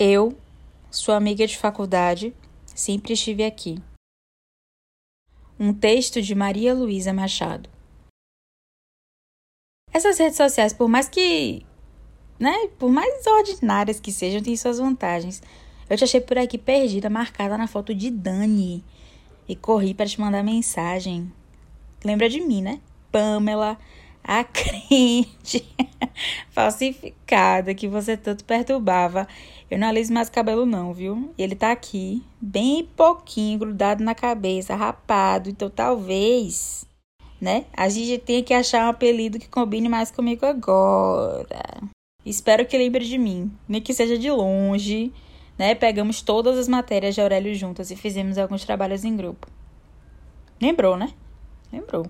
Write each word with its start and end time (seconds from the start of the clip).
Eu, 0.00 0.38
sua 0.92 1.16
amiga 1.16 1.44
de 1.44 1.58
faculdade, 1.58 2.32
sempre 2.64 3.14
estive 3.14 3.44
aqui. 3.44 3.82
Um 5.58 5.74
texto 5.74 6.22
de 6.22 6.36
Maria 6.36 6.72
Luísa 6.72 7.12
Machado. 7.12 7.68
Essas 9.92 10.16
redes 10.16 10.36
sociais, 10.36 10.72
por 10.72 10.88
mais 10.88 11.08
que, 11.08 11.66
né, 12.38 12.68
por 12.78 12.92
mais 12.92 13.26
ordinárias 13.26 13.98
que 13.98 14.12
sejam, 14.12 14.40
têm 14.40 14.56
suas 14.56 14.78
vantagens. 14.78 15.42
Eu 15.90 15.96
te 15.96 16.04
achei 16.04 16.20
por 16.20 16.38
aqui 16.38 16.58
perdida, 16.58 17.10
marcada 17.10 17.58
na 17.58 17.66
foto 17.66 17.92
de 17.92 18.08
Dani. 18.08 18.84
E 19.48 19.56
corri 19.56 19.94
para 19.94 20.06
te 20.06 20.20
mandar 20.20 20.44
mensagem. 20.44 21.32
Lembra 22.04 22.28
de 22.28 22.40
mim, 22.40 22.62
né? 22.62 22.80
Pamela, 23.10 23.76
a 24.22 24.44
crente 24.44 25.66
falsificada 26.50 27.74
que 27.74 27.88
você 27.88 28.16
tanto 28.16 28.44
perturbava. 28.44 29.26
Eu 29.70 29.78
não 29.78 29.88
aliso 29.88 30.12
mais 30.12 30.30
cabelo, 30.30 30.64
não, 30.64 30.94
viu? 30.94 31.32
Ele 31.36 31.54
tá 31.54 31.72
aqui, 31.72 32.22
bem 32.40 32.88
pouquinho, 32.96 33.58
grudado 33.58 34.02
na 34.02 34.14
cabeça, 34.14 34.74
rapado. 34.74 35.50
Então 35.50 35.68
talvez, 35.68 36.86
né? 37.40 37.66
A 37.76 37.88
gente 37.88 38.18
tenha 38.18 38.42
que 38.42 38.54
achar 38.54 38.86
um 38.86 38.90
apelido 38.90 39.38
que 39.38 39.48
combine 39.48 39.88
mais 39.88 40.10
comigo 40.10 40.46
agora. 40.46 41.82
Espero 42.24 42.66
que 42.66 42.76
lembre 42.76 43.04
de 43.04 43.18
mim, 43.18 43.50
nem 43.68 43.80
que 43.80 43.92
seja 43.92 44.18
de 44.18 44.30
longe, 44.30 45.12
né? 45.58 45.74
Pegamos 45.74 46.22
todas 46.22 46.58
as 46.58 46.68
matérias 46.68 47.14
de 47.14 47.20
Aurélio 47.20 47.54
juntas 47.54 47.90
e 47.90 47.96
fizemos 47.96 48.38
alguns 48.38 48.64
trabalhos 48.64 49.04
em 49.04 49.16
grupo. 49.16 49.48
Lembrou, 50.60 50.96
né? 50.96 51.12
Lembrou. 51.72 52.06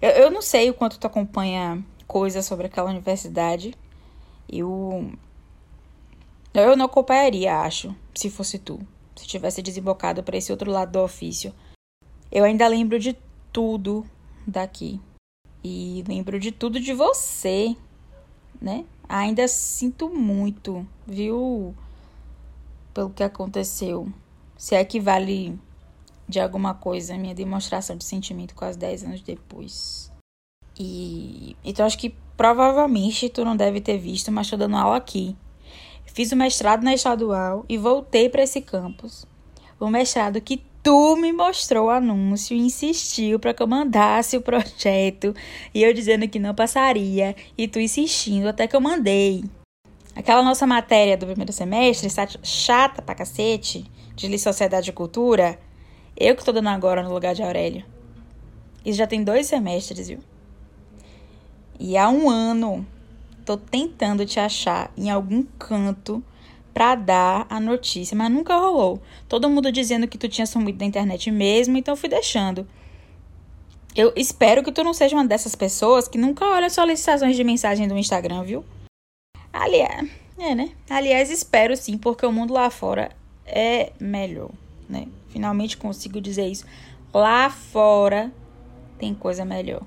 Eu, 0.00 0.10
eu 0.10 0.30
não 0.30 0.42
sei 0.42 0.70
o 0.70 0.74
quanto 0.74 0.98
tu 0.98 1.06
acompanha 1.06 1.82
coisas 2.06 2.44
sobre 2.44 2.66
aquela 2.66 2.90
universidade. 2.90 3.74
Eu. 4.48 5.10
Eu 6.62 6.76
não 6.76 6.86
acompanharia, 6.86 7.60
acho, 7.60 7.94
se 8.14 8.30
fosse 8.30 8.58
tu. 8.58 8.80
Se 9.14 9.26
tivesse 9.26 9.60
desembocado 9.60 10.22
para 10.22 10.36
esse 10.38 10.50
outro 10.50 10.70
lado 10.70 10.92
do 10.92 11.00
ofício. 11.00 11.54
Eu 12.32 12.44
ainda 12.44 12.66
lembro 12.66 12.98
de 12.98 13.16
tudo 13.52 14.06
daqui. 14.46 15.00
E 15.62 16.02
lembro 16.08 16.40
de 16.40 16.52
tudo 16.52 16.80
de 16.80 16.94
você, 16.94 17.76
né? 18.60 18.84
Ainda 19.08 19.46
sinto 19.48 20.08
muito, 20.08 20.86
viu? 21.06 21.74
Pelo 22.94 23.10
que 23.10 23.22
aconteceu. 23.22 24.10
Se 24.56 24.74
é 24.74 24.84
que 24.84 24.98
vale 24.98 25.58
de 26.28 26.40
alguma 26.40 26.72
coisa, 26.72 27.18
minha 27.18 27.34
demonstração 27.34 27.96
de 27.96 28.04
sentimento 28.04 28.54
quase 28.54 28.78
10 28.78 29.04
anos 29.04 29.20
depois. 29.20 30.10
E 30.78 31.54
então 31.64 31.84
acho 31.84 31.98
que 31.98 32.14
provavelmente 32.36 33.28
tu 33.28 33.44
não 33.44 33.56
deve 33.56 33.80
ter 33.80 33.98
visto, 33.98 34.32
mas 34.32 34.46
estou 34.46 34.58
dando 34.58 34.76
aula 34.76 34.96
aqui. 34.96 35.36
Fiz 36.16 36.32
o 36.32 36.36
mestrado 36.36 36.82
na 36.82 36.94
estadual 36.94 37.66
e 37.68 37.76
voltei 37.76 38.30
para 38.30 38.42
esse 38.42 38.62
campus. 38.62 39.26
O 39.78 39.90
mestrado 39.90 40.40
que 40.40 40.62
tu 40.82 41.14
me 41.14 41.30
mostrou 41.30 41.88
o 41.88 41.90
anúncio 41.90 42.56
e 42.56 42.60
insistiu 42.60 43.38
para 43.38 43.52
que 43.52 43.62
eu 43.62 43.66
mandasse 43.66 44.34
o 44.34 44.40
projeto 44.40 45.34
e 45.74 45.82
eu 45.82 45.92
dizendo 45.92 46.26
que 46.26 46.38
não 46.38 46.54
passaria 46.54 47.36
e 47.58 47.68
tu 47.68 47.78
insistindo 47.78 48.48
até 48.48 48.66
que 48.66 48.74
eu 48.74 48.80
mandei. 48.80 49.44
Aquela 50.14 50.42
nossa 50.42 50.66
matéria 50.66 51.18
do 51.18 51.26
primeiro 51.26 51.52
semestre, 51.52 52.08
chata 52.42 53.02
pra 53.02 53.14
cacete, 53.14 53.84
de 54.14 54.38
Sociedade 54.38 54.88
e 54.88 54.94
Cultura, 54.94 55.58
eu 56.16 56.34
que 56.34 56.40
estou 56.40 56.54
dando 56.54 56.70
agora 56.70 57.02
no 57.02 57.12
lugar 57.12 57.34
de 57.34 57.42
Aurélio. 57.42 57.84
Isso 58.82 58.96
já 58.96 59.06
tem 59.06 59.22
dois 59.22 59.48
semestres, 59.48 60.08
viu? 60.08 60.20
E 61.78 61.94
há 61.98 62.08
um 62.08 62.30
ano 62.30 62.86
tô 63.46 63.56
tentando 63.56 64.26
te 64.26 64.40
achar 64.40 64.92
em 64.96 65.08
algum 65.08 65.44
canto 65.56 66.22
para 66.74 66.96
dar 66.96 67.46
a 67.48 67.60
notícia, 67.60 68.16
mas 68.16 68.30
nunca 68.30 68.58
rolou. 68.58 69.00
Todo 69.28 69.48
mundo 69.48 69.72
dizendo 69.72 70.08
que 70.08 70.18
tu 70.18 70.28
tinha 70.28 70.46
sumido 70.46 70.78
da 70.78 70.84
internet 70.84 71.30
mesmo, 71.30 71.78
então 71.78 71.96
fui 71.96 72.08
deixando. 72.08 72.66
Eu 73.94 74.12
espero 74.14 74.62
que 74.62 74.72
tu 74.72 74.84
não 74.84 74.92
seja 74.92 75.16
uma 75.16 75.24
dessas 75.24 75.54
pessoas 75.54 76.06
que 76.06 76.18
nunca 76.18 76.44
olha 76.44 76.68
solicitações 76.68 77.36
de 77.36 77.44
mensagem 77.44 77.88
do 77.88 77.96
Instagram, 77.96 78.42
viu? 78.42 78.64
Aliás, 79.50 80.10
é, 80.36 80.54
né? 80.54 80.72
Aliás, 80.90 81.30
espero 81.30 81.74
sim, 81.76 81.96
porque 81.96 82.26
o 82.26 82.32
mundo 82.32 82.52
lá 82.52 82.68
fora 82.68 83.10
é 83.46 83.92
melhor, 83.98 84.50
né? 84.86 85.06
Finalmente 85.28 85.78
consigo 85.78 86.20
dizer 86.20 86.46
isso. 86.46 86.66
Lá 87.14 87.48
fora 87.48 88.30
tem 88.98 89.14
coisa 89.14 89.44
melhor. 89.44 89.82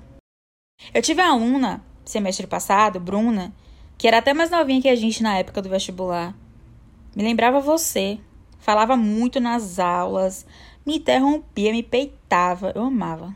Eu 0.92 1.02
tive 1.02 1.22
uma 1.22 1.32
aluna 1.32 1.84
semestre 2.10 2.46
passado, 2.46 3.00
Bruna, 3.00 3.52
que 3.96 4.06
era 4.06 4.18
até 4.18 4.34
mais 4.34 4.50
novinha 4.50 4.82
que 4.82 4.88
a 4.88 4.96
gente 4.96 5.22
na 5.22 5.38
época 5.38 5.62
do 5.62 5.68
vestibular. 5.68 6.34
Me 7.14 7.22
lembrava 7.22 7.60
você. 7.60 8.18
Falava 8.58 8.94
muito 8.94 9.40
nas 9.40 9.78
aulas, 9.78 10.46
me 10.84 10.98
interrompia, 10.98 11.72
me 11.72 11.82
peitava. 11.82 12.72
Eu 12.74 12.82
amava. 12.82 13.34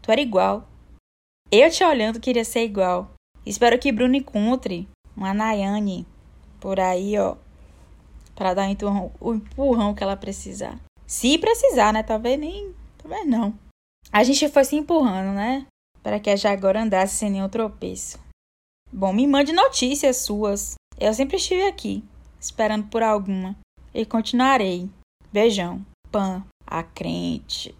Tu 0.00 0.10
era 0.10 0.20
igual. 0.20 0.66
Eu 1.50 1.70
te 1.70 1.84
olhando 1.84 2.18
queria 2.18 2.44
ser 2.44 2.64
igual. 2.64 3.10
Espero 3.44 3.78
que 3.78 3.92
Bruno 3.92 4.16
encontre 4.16 4.88
uma 5.14 5.34
Nayane 5.34 6.06
por 6.58 6.80
aí, 6.80 7.18
ó, 7.18 7.36
para 8.34 8.54
dar 8.54 8.66
o 9.20 9.34
empurrão 9.34 9.94
que 9.94 10.02
ela 10.02 10.16
precisar. 10.16 10.80
Se 11.06 11.36
precisar, 11.38 11.92
né? 11.92 12.02
Talvez 12.02 12.40
nem. 12.40 12.74
Talvez 12.96 13.26
não. 13.26 13.54
A 14.10 14.24
gente 14.24 14.48
foi 14.48 14.64
se 14.64 14.76
empurrando, 14.76 15.34
né? 15.34 15.66
Para 16.04 16.20
que 16.20 16.30
a 16.30 16.36
Jagora 16.36 16.82
andasse 16.82 17.16
sem 17.16 17.30
nenhum 17.30 17.48
tropeço. 17.48 18.20
Bom, 18.92 19.12
me 19.12 19.26
mande 19.26 19.52
notícias 19.52 20.18
suas. 20.18 20.74
Eu 21.00 21.12
sempre 21.14 21.38
estive 21.38 21.66
aqui, 21.66 22.04
esperando 22.38 22.86
por 22.86 23.02
alguma. 23.02 23.56
E 23.92 24.04
continuarei. 24.04 24.88
Beijão. 25.32 25.84
Pan, 26.12 26.44
a 26.66 26.82
crente. 26.82 27.74